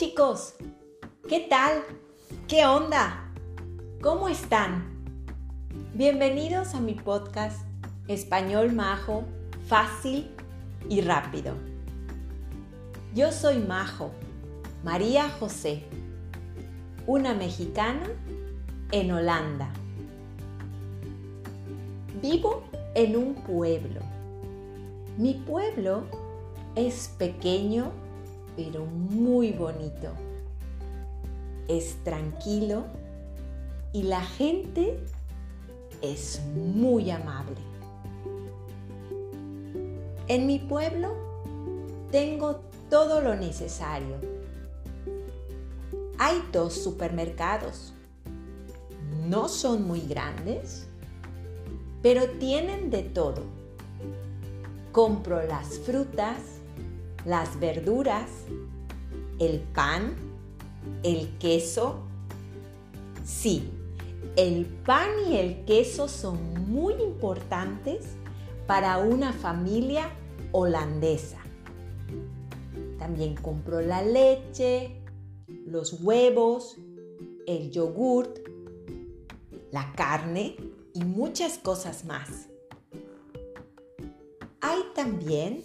chicos, 0.00 0.54
¿qué 1.28 1.40
tal? 1.40 1.82
¿Qué 2.48 2.64
onda? 2.64 3.30
¿Cómo 4.00 4.30
están? 4.30 5.04
Bienvenidos 5.92 6.74
a 6.74 6.80
mi 6.80 6.94
podcast 6.94 7.66
Español 8.08 8.72
Majo, 8.72 9.24
fácil 9.66 10.30
y 10.88 11.02
rápido. 11.02 11.52
Yo 13.14 13.30
soy 13.30 13.58
Majo, 13.58 14.10
María 14.84 15.28
José, 15.28 15.82
una 17.06 17.34
mexicana 17.34 18.08
en 18.92 19.12
Holanda. 19.12 19.68
Vivo 22.22 22.62
en 22.94 23.18
un 23.18 23.34
pueblo. 23.34 24.00
Mi 25.18 25.34
pueblo 25.34 26.04
es 26.74 27.14
pequeño 27.18 27.92
pero 28.62 28.84
muy 28.84 29.52
bonito. 29.52 30.08
Es 31.66 31.96
tranquilo 32.04 32.84
y 33.94 34.02
la 34.02 34.20
gente 34.20 35.02
es 36.02 36.42
muy 36.54 37.10
amable. 37.10 37.56
En 40.28 40.46
mi 40.46 40.58
pueblo 40.58 41.14
tengo 42.10 42.60
todo 42.90 43.22
lo 43.22 43.34
necesario. 43.34 44.16
Hay 46.18 46.42
dos 46.52 46.74
supermercados. 46.74 47.94
No 49.26 49.48
son 49.48 49.86
muy 49.86 50.00
grandes, 50.02 50.86
pero 52.02 52.28
tienen 52.38 52.90
de 52.90 53.04
todo. 53.04 53.42
Compro 54.92 55.42
las 55.46 55.78
frutas, 55.78 56.59
las 57.24 57.58
verduras, 57.60 58.30
el 59.38 59.60
pan, 59.60 60.14
el 61.02 61.36
queso. 61.38 62.02
Sí, 63.24 63.70
el 64.36 64.66
pan 64.66 65.08
y 65.28 65.36
el 65.36 65.64
queso 65.64 66.08
son 66.08 66.70
muy 66.70 66.94
importantes 66.94 68.06
para 68.66 68.98
una 68.98 69.32
familia 69.32 70.10
holandesa. 70.52 71.38
También 72.98 73.34
compro 73.34 73.80
la 73.80 74.02
leche, 74.02 75.00
los 75.66 76.02
huevos, 76.02 76.76
el 77.46 77.70
yogurt, 77.70 78.38
la 79.70 79.92
carne 79.92 80.56
y 80.92 81.04
muchas 81.04 81.58
cosas 81.58 82.04
más. 82.04 82.48
Hay 84.60 84.80
también 84.94 85.64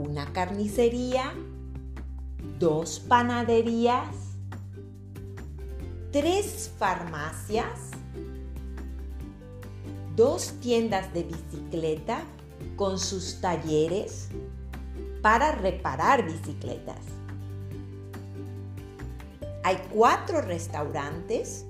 una 0.00 0.32
carnicería, 0.32 1.32
dos 2.58 3.00
panaderías, 3.00 4.08
tres 6.10 6.72
farmacias, 6.78 7.90
dos 10.16 10.54
tiendas 10.60 11.12
de 11.12 11.24
bicicleta 11.24 12.22
con 12.76 12.98
sus 12.98 13.40
talleres 13.40 14.28
para 15.20 15.52
reparar 15.52 16.24
bicicletas. 16.24 17.04
Hay 19.62 19.76
cuatro 19.92 20.40
restaurantes, 20.40 21.66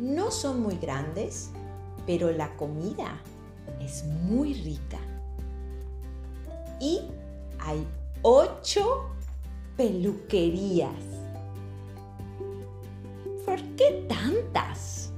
no 0.00 0.32
son 0.32 0.60
muy 0.62 0.76
grandes, 0.76 1.50
pero 2.06 2.32
la 2.32 2.56
comida 2.56 3.20
es 3.80 4.04
muy 4.04 4.54
rica. 4.54 4.98
Ocho 8.28 9.04
peluquerías. 9.76 10.90
¿Por 13.44 13.62
qué 13.76 14.04
tantas? 14.08 15.12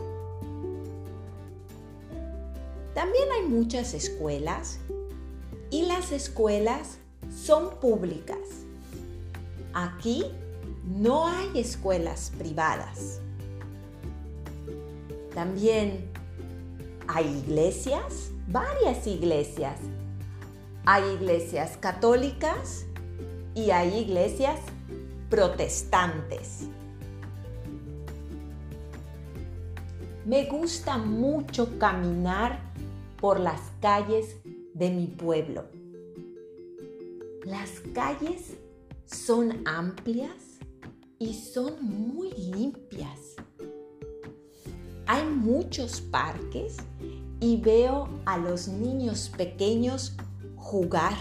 También 2.95 3.33
hay 3.33 3.49
muchas 3.49 3.95
escuelas 3.95 4.79
y 5.71 5.87
las 5.87 6.13
escuelas 6.13 6.99
son 7.35 7.71
públicas. 7.81 8.37
Aquí 9.73 10.27
no 10.85 11.29
hay 11.29 11.61
escuelas 11.61 12.31
privadas. 12.37 13.23
También 15.35 16.11
hay 17.07 17.25
iglesias, 17.39 18.33
varias 18.49 19.07
iglesias 19.07 19.81
hay 20.91 21.05
iglesias 21.21 21.77
católicas 21.77 22.87
y 23.59 23.73
hay 23.73 23.99
iglesias 23.99 24.61
protestantes. 25.29 26.69
Me 30.25 30.45
gusta 30.45 30.97
mucho 30.97 31.77
caminar 31.79 32.61
por 33.21 33.41
las 33.41 33.61
calles 33.81 34.37
de 34.75 34.91
mi 34.91 35.09
pueblo. 35.09 35.65
Las 37.45 37.81
calles 37.93 38.57
son 39.07 39.67
amplias 39.67 40.61
y 41.19 41.35
son 41.35 41.83
muy 41.83 42.31
limpias. 42.35 43.35
Hay 45.07 45.25
muchos 45.25 46.01
parques 46.01 46.77
y 47.41 47.57
veo 47.57 48.09
a 48.25 48.39
los 48.39 48.69
niños 48.69 49.33
pequeños 49.37 50.17
jugar. 50.55 51.15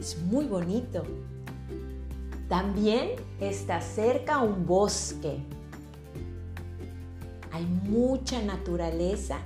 Es 0.00 0.18
muy 0.18 0.46
bonito. 0.46 1.04
También 2.48 3.10
está 3.40 3.80
cerca 3.80 4.38
un 4.38 4.66
bosque. 4.66 5.38
Hay 7.52 7.64
mucha 7.64 8.40
naturaleza 8.42 9.38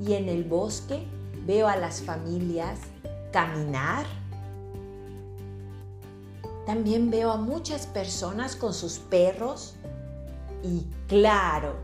y 0.00 0.12
en 0.12 0.28
el 0.28 0.44
bosque 0.44 1.04
veo 1.46 1.66
a 1.66 1.76
las 1.76 2.02
familias 2.02 2.78
caminar. 3.32 4.06
También 6.66 7.10
veo 7.10 7.32
a 7.32 7.36
muchas 7.36 7.86
personas 7.86 8.54
con 8.54 8.72
sus 8.72 8.98
perros 8.98 9.74
y 10.62 10.86
claro, 11.08 11.74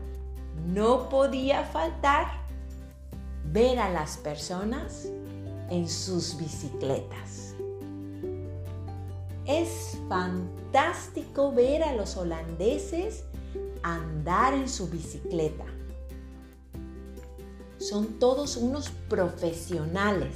no 0.67 1.09
podía 1.09 1.63
faltar 1.63 2.27
ver 3.51 3.79
a 3.79 3.89
las 3.89 4.17
personas 4.17 5.07
en 5.69 5.87
sus 5.87 6.37
bicicletas. 6.37 7.40
Es 9.51 9.97
fantástico 10.07 11.51
ver 11.51 11.83
a 11.83 11.93
los 11.93 12.15
holandeses 12.15 13.25
andar 13.83 14.53
en 14.53 14.69
su 14.69 14.87
bicicleta. 14.87 15.65
Son 17.77 18.17
todos 18.17 18.55
unos 18.55 18.91
profesionales. 19.09 20.33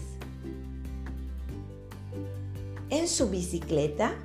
En 2.90 3.08
su 3.08 3.30
bicicleta 3.30 4.16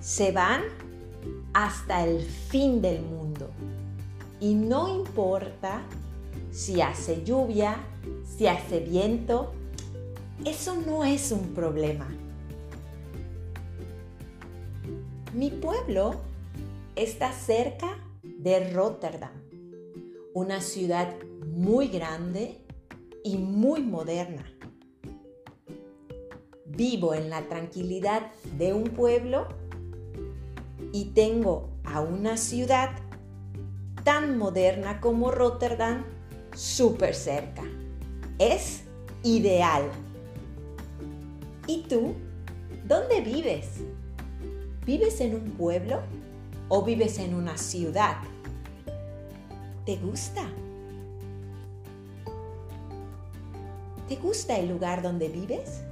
se 0.00 0.32
van 0.32 0.62
hasta 1.54 2.04
el 2.04 2.22
fin 2.24 2.82
del 2.82 3.00
mundo. 3.02 3.48
Y 4.40 4.54
no 4.54 4.88
importa 4.88 5.82
si 6.50 6.80
hace 6.80 7.22
lluvia, 7.22 7.76
si 8.36 8.48
hace 8.48 8.80
viento, 8.80 9.52
eso 10.44 10.74
no 10.84 11.04
es 11.04 11.30
un 11.30 11.54
problema. 11.54 12.08
Mi 15.38 15.50
pueblo 15.50 16.16
está 16.96 17.30
cerca 17.30 17.86
de 18.24 18.72
Rotterdam, 18.72 19.30
una 20.34 20.60
ciudad 20.60 21.14
muy 21.46 21.86
grande 21.86 22.58
y 23.22 23.36
muy 23.36 23.82
moderna. 23.82 24.44
Vivo 26.66 27.14
en 27.14 27.30
la 27.30 27.46
tranquilidad 27.46 28.32
de 28.56 28.72
un 28.72 28.82
pueblo 28.82 29.46
y 30.92 31.12
tengo 31.14 31.68
a 31.84 32.00
una 32.00 32.36
ciudad 32.36 32.90
tan 34.02 34.38
moderna 34.38 35.00
como 35.00 35.30
Rotterdam 35.30 36.04
súper 36.52 37.14
cerca. 37.14 37.62
Es 38.40 38.82
ideal. 39.22 39.84
¿Y 41.68 41.82
tú? 41.82 42.16
¿Dónde 42.88 43.20
vives? 43.20 43.84
¿Vives 44.88 45.20
en 45.20 45.34
un 45.34 45.50
pueblo 45.50 46.00
o 46.70 46.82
vives 46.82 47.18
en 47.18 47.34
una 47.34 47.58
ciudad? 47.58 48.16
¿Te 49.84 49.96
gusta? 49.96 50.48
¿Te 54.08 54.16
gusta 54.16 54.56
el 54.56 54.70
lugar 54.70 55.02
donde 55.02 55.28
vives? 55.28 55.82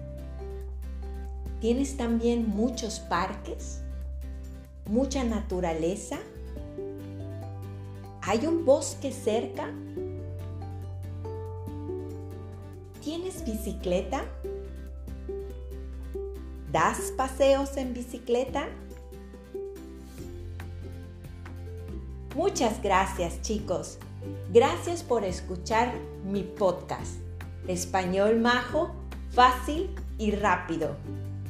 ¿Tienes 1.61 1.99
también 1.99 2.49
muchos 2.49 2.99
parques? 3.01 3.83
¿Mucha 4.89 5.25
naturaleza? 5.25 6.17
¿Hay 8.23 8.47
un 8.47 8.65
bosque 8.65 9.13
cerca? 9.13 9.75
¿Tienes 13.05 13.45
bicicleta? 13.45 14.25
¿Das 16.73 17.13
paseos 17.17 17.77
en 17.77 17.95
bicicleta? 17.95 18.67
Muchas 22.35 22.83
gracias 22.83 23.41
chicos. 23.43 23.99
Gracias 24.53 25.03
por 25.03 25.25
escuchar 25.25 25.93
mi 26.25 26.43
podcast. 26.43 27.15
Español 27.69 28.41
majo, 28.41 28.95
fácil 29.31 29.91
y 30.19 30.33
rápido. 30.33 30.97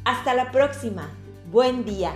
Hasta 0.05 0.35
la 0.35 0.53
próxima. 0.53 1.11
Buen 1.51 1.85
día. 1.85 2.13